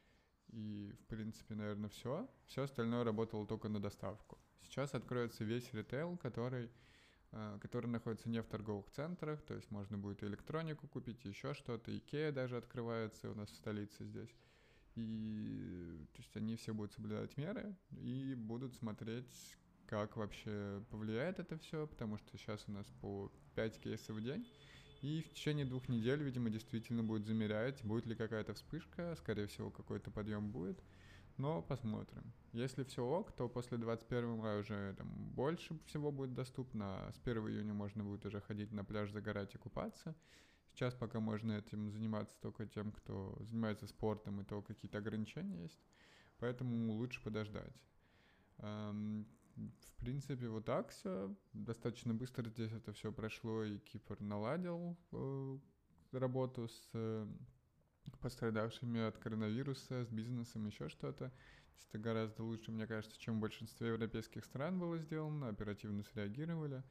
и, 0.53 0.93
в 1.01 1.07
принципе, 1.07 1.55
наверное, 1.55 1.89
все. 1.89 2.29
Все 2.47 2.65
остальное 2.65 3.03
работало 3.03 3.47
только 3.47 3.71
на 3.71 3.81
доставку. 3.81 4.39
Сейчас 4.63 4.95
откроется 4.95 5.43
весь 5.43 5.73
ритейл, 5.73 6.19
который, 6.19 6.71
э, 7.33 7.59
который 7.63 7.87
находится 7.87 8.29
не 8.29 8.43
в 8.43 8.47
торговых 8.47 8.91
центрах, 8.91 9.41
то 9.41 9.55
есть 9.55 9.71
можно 9.71 9.97
будет 9.97 10.23
электронику 10.23 10.87
купить, 10.87 11.25
еще 11.25 11.55
что-то. 11.55 11.97
Икея 11.97 12.31
даже 12.31 12.59
открывается 12.59 13.31
у 13.31 13.35
нас 13.35 13.49
в 13.49 13.57
столице 13.57 14.05
здесь. 14.05 14.37
И 14.97 16.07
то 16.13 16.19
есть 16.21 16.37
они 16.37 16.57
все 16.57 16.75
будут 16.75 16.93
соблюдать 16.93 17.39
меры 17.39 17.75
и 17.91 18.35
будут 18.37 18.75
смотреть, 18.75 19.57
как 19.95 20.17
вообще 20.17 20.83
повлияет 20.91 21.39
это 21.39 21.57
все, 21.57 21.87
потому 21.87 22.19
что 22.19 22.37
сейчас 22.37 22.65
у 22.67 22.73
нас 22.73 22.85
по 23.01 23.31
5 23.55 23.79
кейсов 23.79 24.17
в 24.17 24.21
день. 24.21 24.45
И 25.03 25.23
в 25.23 25.33
течение 25.33 25.65
двух 25.65 25.89
недель, 25.89 26.21
видимо, 26.21 26.51
действительно 26.51 27.05
будет 27.05 27.27
замерять, 27.27 27.85
будет 27.85 28.05
ли 28.07 28.17
какая-то 28.17 28.55
вспышка, 28.55 29.15
скорее 29.17 29.47
всего, 29.47 29.71
какой-то 29.71 30.11
подъем 30.11 30.51
будет. 30.51 30.83
Но 31.37 31.63
посмотрим. 31.63 32.33
Если 32.53 32.83
все 32.83 33.05
ок, 33.05 33.31
то 33.31 33.49
после 33.49 33.79
21 33.79 34.37
мая 34.37 34.59
уже 34.59 34.95
там 34.99 35.09
больше 35.31 35.79
всего 35.87 36.11
будет 36.11 36.35
доступно. 36.35 37.07
А 37.07 37.13
с 37.13 37.21
1 37.25 37.49
июня 37.49 37.73
можно 37.73 38.03
будет 38.03 38.27
уже 38.27 38.41
ходить 38.41 38.73
на 38.73 38.85
пляж, 38.85 39.13
загорать 39.13 39.55
и 39.55 39.59
купаться. 39.59 40.17
Сейчас 40.73 40.93
пока 40.95 41.21
можно 41.21 41.53
этим 41.53 41.93
заниматься 41.93 42.37
только 42.41 42.67
тем, 42.67 42.91
кто 42.91 43.39
занимается 43.43 43.87
спортом, 43.87 44.41
и 44.41 44.45
то 44.45 44.61
какие-то 44.61 44.99
ограничения 44.99 45.63
есть. 45.63 45.81
Поэтому 46.39 46.93
лучше 46.95 47.23
подождать. 47.23 47.77
В 49.57 49.97
принципе, 50.01 50.49
вот 50.49 50.65
так 50.65 50.91
все. 50.91 51.35
Достаточно 51.53 52.15
быстро 52.15 52.49
здесь 52.49 52.73
это 52.73 52.93
все 52.93 53.13
прошло, 53.13 53.65
и 53.65 53.79
Кипр 53.79 54.21
наладил 54.21 54.97
э, 55.13 55.59
работу 56.13 56.69
с 56.69 56.91
э, 56.93 57.27
пострадавшими 58.21 59.01
от 59.01 59.19
коронавируса, 59.19 60.05
с 60.05 60.09
бизнесом, 60.09 60.67
еще 60.67 60.89
что-то. 60.89 61.33
Это 61.89 61.99
гораздо 61.99 62.43
лучше, 62.43 62.73
мне 62.73 62.87
кажется, 62.87 63.19
чем 63.19 63.37
в 63.37 63.41
большинстве 63.41 63.89
европейских 63.89 64.45
стран 64.45 64.79
было 64.79 64.99
сделано, 64.99 65.49
оперативно 65.49 66.03
среагировали. 66.03 66.83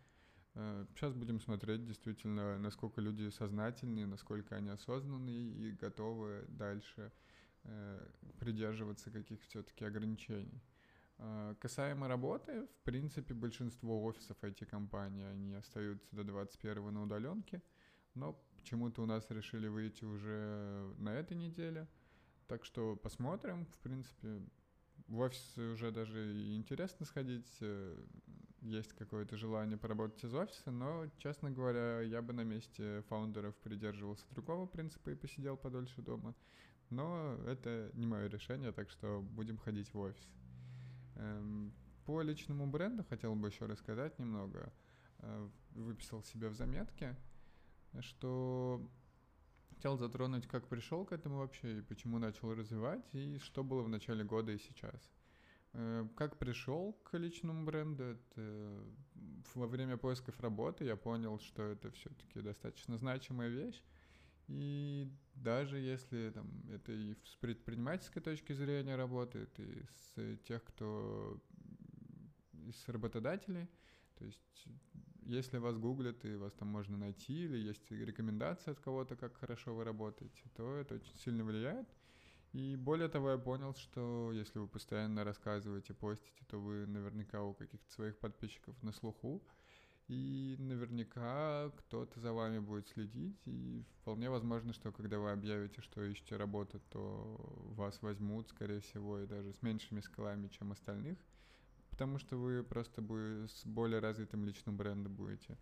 Э, 0.55 0.86
сейчас 0.96 1.13
будем 1.13 1.39
смотреть 1.39 1.86
действительно, 1.86 2.58
насколько 2.60 3.01
люди 3.01 3.29
сознательные, 3.29 4.05
насколько 4.05 4.55
они 4.55 4.70
осознанные 4.70 5.51
и 5.51 5.72
готовы 5.72 6.46
дальше 6.48 7.12
э, 7.63 8.08
придерживаться 8.39 9.12
каких 9.12 9.41
все-таки 9.43 9.86
ограничений. 9.86 10.62
А, 11.17 11.55
касаемо 11.55 12.08
работы, 12.08 12.65
в 12.65 12.84
принципе, 12.84 13.34
большинство 13.34 14.03
офисов 14.03 14.38
IT-компаний, 14.41 15.24
они 15.24 15.53
остаются 15.53 16.08
до 16.15 16.24
21 16.24 16.93
на 16.93 17.03
удаленке, 17.03 17.62
но 18.13 18.34
почему-то 18.58 19.03
у 19.03 19.05
нас 19.05 19.29
решили 19.29 19.67
выйти 19.67 20.03
уже 20.05 20.93
на 20.98 21.13
этой 21.13 21.38
неделе. 21.38 21.88
Так 22.48 22.65
что 22.65 22.96
посмотрим. 22.96 23.65
В 23.65 23.77
принципе, 23.79 24.41
в 25.08 25.20
офис 25.20 25.58
уже 25.58 25.91
даже 25.91 26.55
интересно 26.55 27.05
сходить, 27.05 27.50
э, 27.62 28.05
есть 28.62 28.93
какое-то 28.93 29.38
желание 29.38 29.77
поработать 29.77 30.24
из 30.24 30.34
офиса, 30.34 30.72
но, 30.72 31.08
честно 31.17 31.51
говоря, 31.51 32.01
я 32.01 32.22
бы 32.22 32.34
на 32.34 32.43
месте 32.43 33.03
фаундеров 33.10 33.55
придерживался 33.58 34.25
другого 34.32 34.65
принципа 34.65 35.10
и 35.10 35.15
посидел 35.15 35.58
подольше 35.58 36.01
дома. 36.01 36.34
Но 36.89 37.38
это 37.48 37.91
не 37.93 38.05
мое 38.05 38.27
решение, 38.27 38.72
так 38.72 38.89
что 38.89 39.22
будем 39.22 39.58
ходить 39.58 39.93
в 39.93 40.00
офис. 40.00 40.29
Эм, 41.15 41.74
по 42.05 42.22
личному 42.22 42.67
бренду 42.67 43.03
хотел 43.03 43.36
бы 43.36 43.48
еще 43.48 43.65
рассказать 43.65 44.17
немного. 44.20 44.72
Э, 45.20 45.50
выписал 45.72 46.24
себе 46.24 46.50
в 46.50 46.53
заметке, 46.53 47.15
что 48.01 48.82
хотел 49.70 49.98
затронуть, 49.98 50.48
как 50.48 50.67
пришел 50.67 51.05
к 51.05 51.12
этому 51.12 51.38
вообще 51.38 51.79
и 51.79 51.82
почему 51.82 52.20
начал 52.20 52.53
развивать, 52.53 53.03
и 53.13 53.38
что 53.39 53.63
было 53.63 53.82
в 53.82 53.89
начале 53.89 54.24
года 54.24 54.51
и 54.51 54.58
сейчас. 54.58 55.12
Э, 55.74 56.08
как 56.15 56.38
пришел 56.38 56.93
к 57.03 57.17
личному 57.17 57.65
бренду, 57.65 58.03
это 58.03 58.84
во 59.55 59.67
время 59.67 59.98
поисков 59.98 60.39
работы 60.39 60.86
я 60.86 60.96
понял, 60.96 61.39
что 61.39 61.63
это 61.63 61.89
все-таки 61.91 62.41
достаточно 62.41 62.98
значимая 62.98 63.50
вещь, 63.50 63.82
и 64.48 65.12
даже 65.36 65.78
если 65.78 66.30
там, 66.32 66.48
это 66.72 66.92
и 66.92 67.16
с 67.26 67.36
предпринимательской 67.36 68.22
точки 68.22 68.54
зрения 68.54 68.96
работает, 68.96 69.58
и 69.60 69.86
с 70.16 70.38
тех, 70.48 70.64
кто 70.64 71.42
из 72.54 72.88
работодателей, 72.88 73.68
то 74.18 74.26
есть 74.26 74.68
если 75.26 75.58
вас 75.58 75.78
гуглят 75.78 76.26
и 76.26 76.36
вас 76.36 76.54
там 76.54 76.68
можно 76.68 76.98
найти, 76.98 77.46
или 77.46 77.58
есть 77.58 77.90
рекомендации 77.92 78.72
от 78.72 78.80
кого-то, 78.80 79.16
как 79.16 79.38
хорошо 79.38 79.74
вы 79.74 79.84
работаете, 79.84 80.44
то 80.56 80.76
это 80.76 80.96
очень 80.96 81.16
сильно 81.18 81.44
влияет. 81.44 81.88
И 82.52 82.76
более 82.76 83.10
того, 83.10 83.32
я 83.32 83.38
понял, 83.38 83.74
что 83.74 84.32
если 84.32 84.60
вы 84.60 84.68
постоянно 84.68 85.24
рассказываете, 85.24 85.94
постите, 85.94 86.46
то 86.48 86.60
вы 86.60 86.86
наверняка 86.86 87.42
у 87.42 87.54
каких-то 87.54 87.92
своих 87.92 88.18
подписчиков 88.20 88.82
на 88.84 88.92
слуху, 88.92 89.44
и 90.08 90.56
наверняка 90.60 91.72
кто-то 91.78 92.20
за 92.20 92.34
вами 92.34 92.60
будет 92.60 92.88
следить, 92.90 93.40
и 93.46 93.84
вполне 94.02 94.30
возможно, 94.30 94.74
что 94.74 94.92
когда 94.92 95.20
вы 95.20 95.32
объявите, 95.32 95.82
что 95.82 96.04
ищете 96.04 96.36
работу, 96.36 96.82
то 96.90 97.38
вас 97.76 98.02
возьмут, 98.02 98.50
скорее 98.50 98.82
всего, 98.82 99.20
и 99.20 99.28
даже 99.28 99.54
с 99.54 99.62
меньшими 99.62 100.02
скалами, 100.02 100.50
чем 100.50 100.72
остальных, 100.72 101.18
потому 101.90 102.20
что 102.20 102.38
вы 102.38 102.64
просто 102.64 103.02
с 103.48 103.66
более 103.66 104.00
развитым 104.00 104.46
личным 104.46 104.76
брендом 104.76 105.14
будете. 105.16 105.58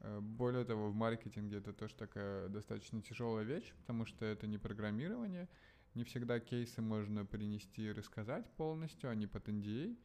Э, 0.00 0.20
более 0.20 0.64
того, 0.64 0.90
в 0.90 0.94
маркетинге 0.94 1.58
это 1.58 1.72
тоже 1.72 1.94
такая 1.94 2.48
достаточно 2.48 3.00
тяжелая 3.00 3.44
вещь, 3.44 3.72
потому 3.78 4.06
что 4.06 4.24
это 4.24 4.46
не 4.46 4.58
программирование, 4.58 5.48
не 5.94 6.02
всегда 6.02 6.40
кейсы 6.40 6.82
можно 6.82 7.24
принести 7.24 7.86
и 7.86 7.92
рассказать 7.92 8.50
полностью, 8.56 9.08
они 9.08 9.28
под 9.28 9.48
NDA, 9.48 9.96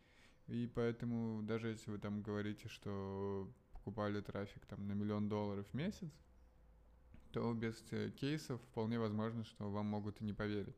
и 0.48 0.67
поэтому 0.67 1.41
даже 1.43 1.69
если 1.69 1.91
вы 1.91 1.98
там 1.98 2.22
говорите, 2.22 2.67
что 2.69 3.51
покупали 3.89 4.22
трафик 4.22 4.65
там 4.67 4.88
на 4.88 4.93
миллион 4.93 5.29
долларов 5.29 5.65
в 5.72 5.74
месяц, 5.74 6.12
то 7.31 7.53
без 7.53 7.84
э, 7.91 8.12
кейсов 8.12 8.62
вполне 8.62 9.00
возможно, 9.00 9.43
что 9.43 9.69
вам 9.72 9.88
могут 9.88 10.22
и 10.22 10.24
не 10.24 10.34
поверить. 10.34 10.77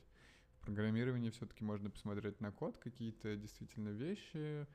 В 0.56 0.66
программировании 0.66 1.30
все-таки 1.30 1.64
можно 1.64 1.90
посмотреть 1.90 2.40
на 2.40 2.52
код, 2.52 2.78
какие-то 2.78 3.36
действительно 3.36 3.90
вещи, 3.90 4.66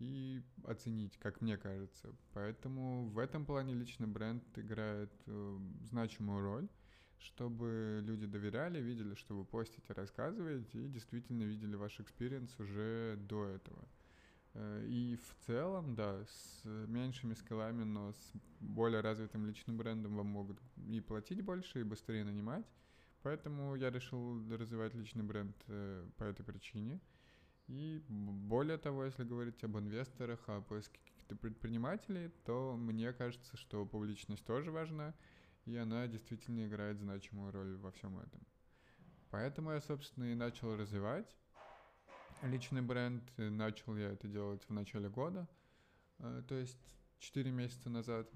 и 0.00 0.42
оценить, 0.64 1.16
как 1.18 1.40
мне 1.40 1.56
кажется. 1.56 2.12
Поэтому 2.32 3.06
в 3.06 3.18
этом 3.18 3.46
плане 3.46 3.74
личный 3.74 4.08
бренд 4.08 4.42
играет 4.58 5.12
э, 5.26 5.58
значимую 5.84 6.40
роль, 6.42 6.68
чтобы 7.18 8.00
люди 8.02 8.26
доверяли, 8.26 8.80
видели, 8.80 9.14
что 9.14 9.36
вы 9.36 9.44
постите, 9.44 9.92
рассказываете, 9.92 10.84
и 10.84 10.88
действительно 10.88 11.44
видели 11.44 11.76
ваш 11.76 12.00
experience 12.00 12.58
уже 12.58 13.16
до 13.16 13.44
этого. 13.44 13.88
Э, 14.56 14.84
и 14.88 15.16
в 15.16 15.46
целом, 15.46 15.94
да, 15.94 16.24
с 16.24 16.64
меньшими 16.64 17.34
скиллами, 17.34 17.84
но 17.84 18.12
с 18.12 18.32
более 18.60 19.00
развитым 19.00 19.46
личным 19.46 19.76
брендом 19.76 20.16
вам 20.16 20.26
могут 20.26 20.58
и 20.88 21.00
платить 21.00 21.42
больше, 21.42 21.80
и 21.80 21.84
быстрее 21.84 22.24
нанимать. 22.24 22.66
Поэтому 23.22 23.74
я 23.74 23.90
решил 23.90 24.40
развивать 24.56 24.94
личный 24.94 25.24
бренд 25.24 25.56
э, 25.68 26.08
по 26.16 26.24
этой 26.24 26.44
причине. 26.44 27.00
И 27.68 28.02
более 28.08 28.78
того, 28.78 29.04
если 29.04 29.24
говорить 29.24 29.62
об 29.64 29.76
инвесторах, 29.76 30.40
о 30.48 30.60
поиске 30.62 31.00
каких-то 31.04 31.36
предпринимателей, 31.36 32.30
то 32.44 32.76
мне 32.76 33.12
кажется, 33.12 33.56
что 33.56 33.84
публичность 33.84 34.44
тоже 34.44 34.70
важна, 34.70 35.14
и 35.64 35.76
она 35.76 36.06
действительно 36.06 36.66
играет 36.66 36.98
значимую 36.98 37.52
роль 37.52 37.76
во 37.76 37.90
всем 37.90 38.16
этом. 38.18 38.40
Поэтому 39.30 39.72
я, 39.72 39.80
собственно, 39.80 40.24
и 40.32 40.34
начал 40.34 40.76
развивать 40.76 41.36
личный 42.42 42.82
бренд. 42.82 43.22
Начал 43.36 43.96
я 43.96 44.10
это 44.10 44.28
делать 44.28 44.62
в 44.68 44.72
начале 44.72 45.08
года, 45.08 45.48
э, 46.18 46.42
то 46.48 46.54
есть 46.54 46.78
4 47.18 47.50
месяца 47.50 47.90
назад. 47.90 48.30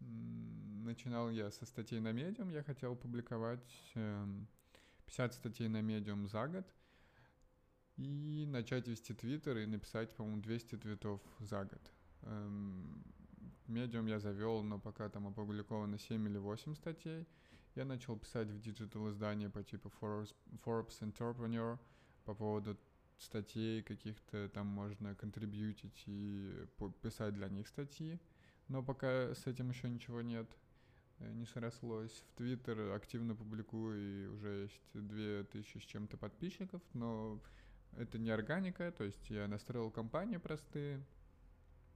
Начинал 0.00 1.30
я 1.30 1.50
со 1.50 1.66
статей 1.66 2.00
на 2.00 2.12
Medium, 2.12 2.52
я 2.52 2.62
хотел 2.62 2.96
публиковать 2.96 3.64
50 3.92 3.96
эм, 3.96 5.32
статей 5.32 5.68
на 5.68 5.82
Medium 5.82 6.28
за 6.28 6.48
год– 6.48 6.66
и 8.00 8.46
начать 8.46 8.88
вести 8.88 9.12
твиттер 9.12 9.58
и 9.58 9.66
написать, 9.66 10.14
по-моему, 10.14 10.40
200 10.40 10.76
твитов 10.78 11.20
за 11.38 11.64
год. 11.64 11.92
Medium 13.66 14.06
я 14.06 14.18
завел, 14.18 14.62
но 14.62 14.78
пока 14.78 15.08
там 15.08 15.26
опубликовано 15.26 15.98
7 15.98 16.26
или 16.26 16.38
8 16.38 16.74
статей. 16.74 17.26
Я 17.76 17.84
начал 17.84 18.16
писать 18.18 18.48
в 18.48 18.60
digital 18.60 19.10
издания 19.10 19.48
по 19.48 19.62
типу 19.62 19.92
Forbes, 20.00 20.34
Forbes 20.64 21.00
Entrepreneur 21.00 21.78
по 22.24 22.34
поводу 22.34 22.76
статей 23.20 23.82
каких-то, 23.82 24.48
там 24.48 24.66
можно 24.66 25.14
contribute-ить 25.14 26.02
и 26.06 26.66
писать 27.02 27.34
для 27.34 27.48
них 27.48 27.68
статьи. 27.68 28.18
Но 28.68 28.82
пока 28.82 29.34
с 29.34 29.46
этим 29.46 29.70
еще 29.70 29.88
ничего 29.88 30.22
нет, 30.22 30.48
э, 31.18 31.32
не 31.32 31.46
срослось. 31.46 32.12
В 32.12 32.36
Твиттер 32.36 32.92
активно 32.92 33.34
публикую, 33.34 33.98
и 33.98 34.26
уже 34.28 34.62
есть 34.62 34.80
2000 34.94 35.78
с 35.78 35.82
чем-то 35.82 36.16
подписчиков, 36.16 36.80
но 36.92 37.40
это 37.96 38.18
не 38.18 38.30
органика, 38.30 38.92
то 38.92 39.04
есть 39.04 39.28
я 39.30 39.48
настроил 39.48 39.90
кампании 39.90 40.36
простые 40.36 41.04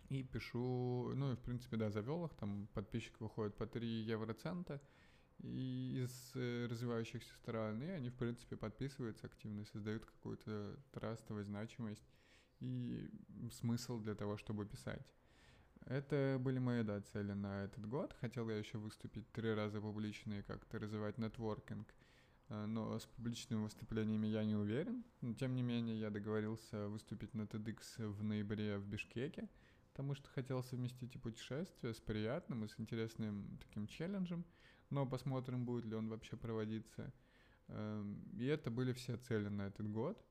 и 0.08 0.22
пишу, 0.22 1.12
ну 1.14 1.32
и 1.32 1.36
в 1.36 1.40
принципе, 1.40 1.76
да, 1.76 1.90
завел 1.90 2.26
их, 2.26 2.34
там 2.34 2.68
подписчик 2.74 3.20
выходит 3.20 3.54
по 3.56 3.66
3 3.66 3.86
евроцента, 3.86 4.74
и 4.74 4.80
из 5.38 6.32
э, 6.34 6.66
развивающихся 6.70 7.32
стран, 7.34 7.82
и 7.82 7.86
они, 7.86 8.10
в 8.10 8.14
принципе, 8.14 8.56
подписываются 8.56 9.26
активно, 9.26 9.64
создают 9.66 10.04
какую-то 10.06 10.78
трастовую 10.92 11.44
значимость 11.44 12.08
и 12.60 13.10
смысл 13.50 13.98
для 13.98 14.14
того, 14.14 14.36
чтобы 14.36 14.64
писать. 14.64 15.06
Это 15.86 16.38
были 16.40 16.58
мои, 16.58 16.82
да, 16.82 17.00
цели 17.00 17.32
на 17.32 17.64
этот 17.64 17.86
год. 17.86 18.14
Хотел 18.20 18.48
я 18.48 18.56
еще 18.56 18.78
выступить 18.78 19.30
три 19.32 19.52
раза 19.52 19.80
публично 19.80 20.34
и 20.34 20.42
как-то 20.42 20.78
развивать 20.78 21.18
нетворкинг– 21.18 21.94
Э, 22.48 22.66
но 22.66 22.98
с 22.98 23.06
публичными 23.06 23.62
выступлениями 23.62 24.26
я 24.26 24.44
не 24.44 24.54
уверен. 24.54 25.04
Но, 25.20 25.34
тем 25.34 25.54
не 25.54 25.62
менее, 25.62 25.98
я 25.98 26.10
договорился 26.10 26.88
выступить 26.88 27.34
на 27.34 27.42
TEDx 27.42 27.80
в 27.98 28.22
ноябре 28.22 28.78
в 28.78 28.86
Бишкеке, 28.86 29.48
потому 29.92 30.14
что 30.14 30.28
хотел 30.30 30.62
совместить 30.62 31.14
и 31.14 31.18
путешествие 31.18 31.94
с 31.94 32.00
приятным 32.00 32.64
и 32.64 32.68
с 32.68 32.78
интересным 32.78 33.58
таким 33.60 33.86
челленджем, 33.86 34.44
но 34.94 35.06
посмотрим, 35.06 35.64
будет 35.64 35.84
ли 35.84 35.96
он 35.96 36.08
вообще 36.08 36.36
проводиться. 36.36 37.12
Эм, 37.68 38.22
и 38.38 38.46
это 38.46 38.70
были 38.70 38.92
все 38.92 39.16
цели 39.16 39.48
на 39.48 39.62
этот 39.62 39.90
год, 39.90 40.24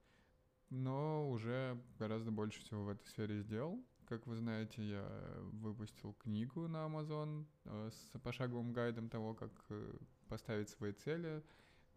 но 0.69 1.29
уже 1.29 1.77
гораздо 1.99 2.31
больше 2.31 2.61
всего 2.61 2.85
в 2.85 2.89
этой 2.89 3.05
сфере 3.07 3.41
сделал. 3.41 3.83
Как 4.07 4.25
вы 4.25 4.37
знаете, 4.37 4.81
я 4.81 5.05
выпустил 5.51 6.13
книгу 6.13 6.67
на 6.67 6.85
Amazon 6.85 7.45
э, 7.65 7.89
с 7.91 8.19
пошаговым 8.19 8.71
гайдом 8.71 9.09
того, 9.09 9.33
как 9.33 9.51
э, 9.69 9.97
поставить 10.29 10.69
свои 10.69 10.93
цели, 10.93 11.43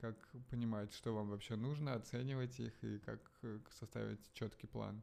как 0.00 0.16
понимать, 0.50 0.92
что 0.92 1.14
вам 1.14 1.30
вообще 1.30 1.54
нужно, 1.54 1.94
оценивать 1.94 2.58
их 2.58 2.72
и 2.82 2.98
как 2.98 3.20
э, 3.42 3.60
составить 3.78 4.32
четкий 4.32 4.66
план. 4.66 5.02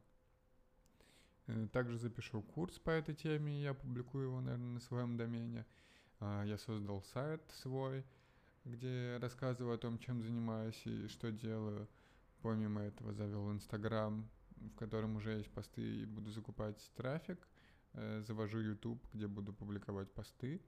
Также 1.72 1.98
запишу 1.98 2.40
курс 2.40 2.78
по 2.78 2.88
этой 2.88 3.14
теме, 3.14 3.62
я 3.62 3.74
публикую 3.74 4.28
его, 4.28 4.40
наверное, 4.40 4.74
на 4.74 4.80
своем 4.80 5.18
домене. 5.18 5.66
А, 6.26 6.42
я 6.44 6.56
создал 6.56 7.02
сайт 7.02 7.42
свой, 7.50 8.02
где 8.64 9.18
рассказываю 9.20 9.74
о 9.74 9.78
том, 9.78 9.98
чем 9.98 10.22
занимаюсь 10.22 10.80
и 10.86 11.06
что 11.08 11.30
делаю. 11.30 11.86
Помимо 12.40 12.80
этого 12.80 13.12
завел 13.12 13.52
Инстаграм, 13.52 14.26
в 14.56 14.74
котором 14.76 15.16
уже 15.16 15.32
есть 15.32 15.50
посты 15.50 15.82
и 15.82 16.06
буду 16.06 16.30
закупать 16.30 16.90
трафик. 16.96 17.46
Э, 17.92 18.22
завожу 18.26 18.60
YouTube, 18.60 19.06
где 19.12 19.26
буду 19.26 19.52
публиковать 19.52 20.10
посты. 20.12 20.62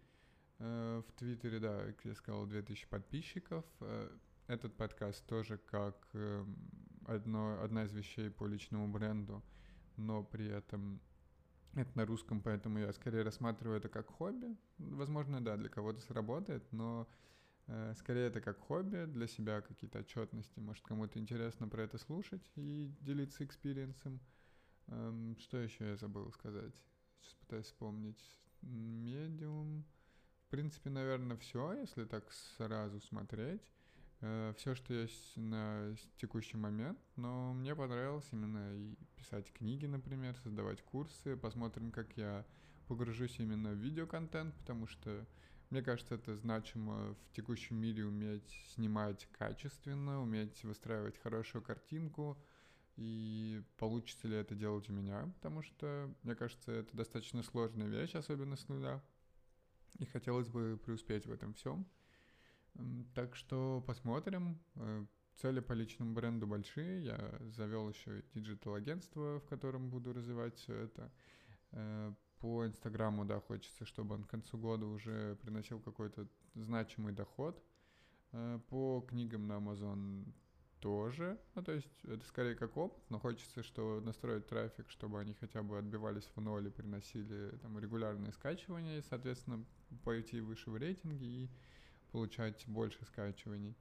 Э, 0.58 1.02
в 1.08 1.12
Твиттере, 1.12 1.58
да, 1.58 1.86
я 2.04 2.14
сказал, 2.14 2.46
2000 2.46 2.86
подписчиков. 2.88 3.64
Э, 3.80 4.10
этот 4.48 4.76
подкаст 4.76 5.24
тоже 5.26 5.56
как 5.56 5.96
эм, 6.12 6.54
одно, 7.06 7.62
одна 7.62 7.84
из 7.84 7.92
вещей 7.94 8.30
по 8.30 8.46
личному 8.46 8.88
бренду, 8.88 9.42
но 9.96 10.22
при 10.22 10.48
этом 10.48 11.00
это 11.82 11.96
на 11.96 12.06
русском, 12.06 12.40
поэтому 12.40 12.78
я 12.78 12.92
скорее 12.92 13.22
рассматриваю 13.22 13.78
это 13.78 13.88
как 13.88 14.06
хобби. 14.08 14.56
Возможно, 14.78 15.44
да, 15.44 15.56
для 15.56 15.68
кого-то 15.68 16.00
сработает, 16.00 16.64
но 16.72 17.08
э, 17.66 17.94
скорее 17.96 18.28
это 18.28 18.40
как 18.40 18.58
хобби, 18.58 19.04
для 19.06 19.26
себя 19.26 19.60
какие-то 19.60 20.00
отчетности. 20.00 20.58
Может, 20.58 20.84
кому-то 20.84 21.18
интересно 21.18 21.68
про 21.68 21.82
это 21.82 21.98
слушать 21.98 22.50
и 22.56 22.92
делиться 23.00 23.44
experience-ом. 23.44 24.20
Эм, 24.88 25.36
что 25.38 25.58
еще 25.58 25.88
я 25.88 25.96
забыл 25.96 26.30
сказать? 26.32 26.74
Сейчас 27.20 27.34
пытаюсь 27.34 27.66
вспомнить. 27.66 28.22
Medium. 28.62 29.84
В 30.46 30.50
принципе, 30.50 30.90
наверное, 30.90 31.36
все, 31.36 31.72
если 31.74 32.04
так 32.04 32.32
сразу 32.56 33.00
смотреть. 33.00 33.62
Э, 34.20 34.54
все, 34.56 34.74
что 34.74 34.94
есть 34.94 35.36
на 35.36 35.94
текущий 36.16 36.56
момент, 36.56 36.98
но 37.16 37.52
мне 37.52 37.74
понравилось 37.74 38.28
именно 38.32 38.94
писать 39.16 39.52
книги, 39.52 39.86
например, 39.86 40.36
создавать 40.36 40.82
курсы. 40.82 41.36
Посмотрим, 41.36 41.90
как 41.90 42.16
я 42.16 42.44
погружусь 42.88 43.38
именно 43.38 43.70
в 43.72 43.76
видеоконтент, 43.76 44.54
потому 44.56 44.86
что 44.86 45.26
мне 45.70 45.82
кажется, 45.82 46.14
это 46.14 46.36
значимо 46.36 47.14
в 47.14 47.32
текущем 47.32 47.76
мире 47.76 48.06
уметь 48.06 48.48
снимать 48.74 49.28
качественно, 49.32 50.22
уметь 50.22 50.62
выстраивать 50.62 51.18
хорошую 51.18 51.62
картинку, 51.62 52.38
и 52.96 53.62
получится 53.76 54.28
ли 54.28 54.36
это 54.36 54.54
делать 54.54 54.88
у 54.88 54.92
меня, 54.92 55.30
потому 55.34 55.62
что, 55.62 56.14
мне 56.22 56.34
кажется, 56.34 56.72
это 56.72 56.96
достаточно 56.96 57.42
сложная 57.42 57.88
вещь, 57.88 58.14
особенно 58.14 58.56
с 58.56 58.68
нуля. 58.68 59.02
И 59.98 60.06
хотелось 60.06 60.48
бы 60.48 60.78
преуспеть 60.82 61.26
в 61.26 61.32
этом 61.32 61.52
всем. 61.54 61.86
Так 63.14 63.34
что 63.36 63.82
посмотрим. 63.86 64.58
Э, 64.76 65.04
цели 65.36 65.60
по 65.60 65.72
личному 65.72 66.14
бренду 66.14 66.46
большие. 66.46 67.04
Я 67.04 67.38
завел 67.50 67.88
еще 67.88 68.22
digital-агентство, 68.34 69.40
в 69.40 69.46
котором 69.46 69.90
буду 69.90 70.12
развивать 70.12 70.56
все 70.56 70.74
это. 70.74 71.12
Э, 71.72 72.12
по 72.40 72.66
Инстаграму, 72.66 73.24
да, 73.24 73.40
хочется, 73.40 73.86
чтобы 73.86 74.14
он 74.14 74.24
к 74.24 74.30
концу 74.30 74.58
года 74.58 74.86
уже 74.86 75.36
приносил 75.36 75.80
какой-то 75.80 76.28
значимый 76.54 77.12
доход. 77.12 77.62
Э, 78.32 78.60
по 78.68 79.00
книгам 79.08 79.46
на 79.46 79.54
Amazon 79.54 80.26
тоже. 80.80 81.38
Ну, 81.54 81.62
то 81.62 81.72
есть 81.72 81.88
это 82.04 82.24
скорее 82.26 82.54
как 82.54 82.76
опыт, 82.76 83.02
но 83.08 83.18
хочется, 83.18 83.62
что 83.62 84.00
настроить 84.00 84.46
трафик, 84.46 84.90
чтобы 84.90 85.20
они 85.20 85.34
хотя 85.34 85.62
бы 85.62 85.78
отбивались 85.78 86.28
в 86.34 86.40
ноль 86.40 86.66
и 86.66 86.70
приносили 86.70 87.56
там 87.62 87.78
регулярные 87.78 88.32
скачивания, 88.32 88.98
и, 88.98 89.02
соответственно, 89.02 89.64
пойти 90.04 90.40
выше 90.40 90.70
в 90.70 90.76
рейтинге 90.76 91.26
и 91.26 91.50
получать 92.16 92.64
больше 92.66 93.04
скачиваний. 93.04 93.76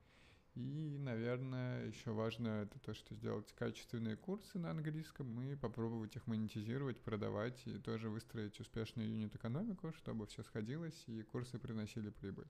И, 0.55 0.97
наверное, 0.99 1.85
еще 1.87 2.11
важно 2.11 2.63
это 2.63 2.77
то, 2.79 2.93
что 2.93 3.15
сделать 3.15 3.53
качественные 3.53 4.17
курсы 4.17 4.59
на 4.59 4.71
английском 4.71 5.41
и 5.41 5.55
попробовать 5.55 6.17
их 6.17 6.27
монетизировать, 6.27 6.99
продавать 6.99 7.65
и 7.65 7.77
тоже 7.79 8.09
выстроить 8.09 8.59
успешную 8.59 9.07
юнит-экономику, 9.07 9.93
чтобы 9.93 10.27
все 10.27 10.43
сходилось 10.43 11.01
и 11.07 11.23
курсы 11.23 11.57
приносили 11.59 12.09
прибыль. 12.09 12.49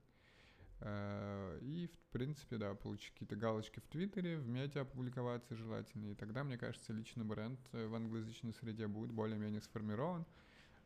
Э, 0.79 1.59
и, 1.61 1.85
в 1.85 2.11
принципе, 2.11 2.57
да, 2.57 2.73
получить 2.73 3.11
какие-то 3.11 3.35
галочки 3.35 3.79
в 3.79 3.87
Твиттере, 3.87 4.39
в 4.39 4.47
медиа 4.47 4.81
опубликоваться 4.81 5.55
желательно. 5.55 6.07
И 6.07 6.15
тогда, 6.15 6.43
мне 6.43 6.57
кажется, 6.57 6.93
личный 6.93 7.25
бренд 7.25 7.59
э, 7.73 7.85
в 7.85 7.93
англоязычной 7.93 8.53
среде 8.53 8.87
будет 8.87 9.11
более-менее 9.11 9.61
сформирован. 9.61 10.25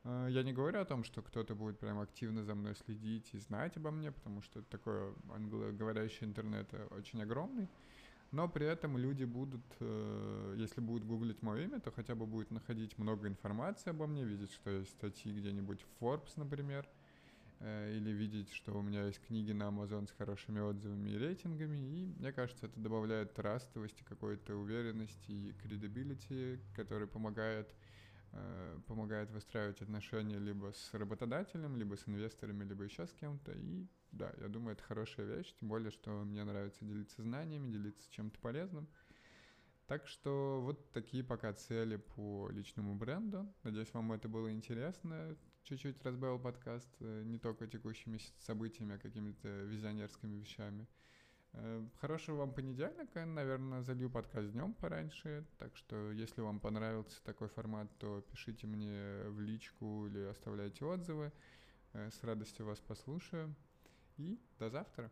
Э, 0.03 0.27
я 0.29 0.43
не 0.43 0.53
говорю 0.53 0.79
о 0.79 0.85
том, 0.85 1.03
что 1.03 1.21
кто-то 1.21 1.55
будет 1.55 1.79
прям 1.79 1.99
активно 1.99 2.43
за 2.43 2.55
мной 2.55 2.75
следить 2.75 3.29
и 3.33 3.39
знать 3.39 3.77
обо 3.77 3.91
мне, 3.91 4.12
потому 4.12 4.41
что 4.41 4.62
такой 4.63 5.13
англоговорящий 5.33 6.25
интернет 6.25 6.73
очень 6.91 7.21
огромный. 7.21 7.67
но 8.31 8.47
при 8.47 8.65
этом 8.67 8.97
люди 8.97 9.23
будут, 9.25 9.65
э, 9.79 10.55
если 10.57 10.81
будут 10.81 11.05
гуглить 11.07 11.41
мое 11.41 11.63
имя, 11.65 11.79
то 11.79 11.91
хотя 11.91 12.13
бы 12.15 12.25
будет 12.27 12.51
находить 12.51 12.97
много 12.99 13.27
информации 13.27 13.89
обо 13.89 14.05
мне, 14.07 14.23
видеть, 14.23 14.51
что 14.53 14.69
есть 14.69 14.91
статьи 14.91 15.33
где-нибудь 15.33 15.81
в 15.81 16.03
Forbes, 16.03 16.33
например, 16.35 16.88
э, 17.59 17.95
или 17.97 18.12
видеть, 18.12 18.51
что 18.53 18.73
у 18.77 18.81
меня 18.83 19.05
есть 19.07 19.19
книги 19.25 19.51
на 19.51 19.63
Amazon 19.69 20.07
с 20.07 20.12
хорошими 20.12 20.59
отзывами 20.59 21.09
и 21.09 21.17
рейтингами, 21.17 21.77
и 21.77 22.05
мне 22.19 22.31
кажется, 22.31 22.67
это 22.67 22.79
добавляет 22.79 23.33
трастовости, 23.33 24.03
какой-то 24.03 24.55
уверенности 24.55 25.31
и 25.31 25.53
кредибилити, 25.63 26.59
который 26.75 27.07
помогает 27.07 27.73
помогает 28.87 29.31
выстраивать 29.31 29.81
отношения 29.81 30.37
либо 30.37 30.71
с 30.71 30.93
работодателем, 30.93 31.75
либо 31.77 31.95
с 31.95 32.07
инвесторами, 32.07 32.63
либо 32.63 32.83
еще 32.83 33.07
с 33.07 33.13
кем-то. 33.13 33.51
И 33.53 33.87
да, 34.11 34.33
я 34.39 34.47
думаю, 34.47 34.73
это 34.73 34.83
хорошая 34.83 35.25
вещь, 35.25 35.53
тем 35.59 35.69
более, 35.69 35.91
что 35.91 36.23
мне 36.23 36.43
нравится 36.43 36.85
делиться 36.85 37.21
знаниями, 37.21 37.71
делиться 37.71 38.11
чем-то 38.11 38.39
полезным. 38.39 38.87
Так 39.87 40.05
что 40.07 40.61
вот 40.61 40.91
такие 40.91 41.23
пока 41.23 41.51
цели 41.53 41.95
по 41.95 42.47
личному 42.51 42.93
бренду. 42.93 43.51
Надеюсь, 43.63 43.91
вам 43.93 44.11
это 44.11 44.29
было 44.29 44.51
интересно. 44.51 45.35
Чуть-чуть 45.63 46.03
разбавил 46.03 46.37
подкаст 46.37 46.89
э, 46.99 47.23
не 47.25 47.39
только 47.39 47.65
текущими 47.65 48.19
событиями, 48.39 48.95
а 48.95 48.99
какими-то 48.99 49.47
визионерскими 49.63 50.35
вещами. 50.35 50.87
Э, 51.53 51.85
хорошего 51.99 52.38
вам 52.38 52.53
понедельника. 52.53 53.25
Наверное, 53.25 53.81
залью 53.81 54.09
подкаст 54.09 54.51
днем 54.51 54.73
пораньше. 54.73 55.45
Так 55.57 55.75
что, 55.75 56.12
если 56.12 56.41
вам 56.41 56.59
понравился 56.59 57.23
такой 57.23 57.47
формат, 57.47 57.88
то 57.97 58.21
пишите 58.21 58.67
мне 58.67 59.23
в 59.29 59.39
личку 59.39 60.07
или 60.07 60.25
оставляйте 60.25 60.85
отзывы. 60.85 61.31
Э, 61.93 62.09
с 62.12 62.23
радостью 62.23 62.65
вас 62.65 62.79
послушаю. 62.79 63.55
И 64.17 64.39
до 64.59 64.69
завтра. 64.69 65.12